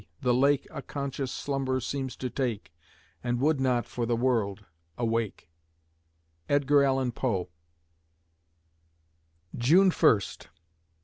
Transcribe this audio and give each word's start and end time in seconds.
the 0.19 0.33
lake 0.33 0.65
A 0.71 0.81
conscious 0.81 1.31
slumber 1.31 1.79
seems 1.79 2.15
to 2.15 2.27
take, 2.31 2.73
And 3.23 3.39
would 3.39 3.59
not, 3.59 3.85
for 3.85 4.07
the 4.07 4.15
world, 4.15 4.65
awake. 4.97 5.47
EDGAR 6.49 6.83
ALLAN 6.83 7.11
POE 7.11 7.47
June 9.55 9.91
First 9.91 10.47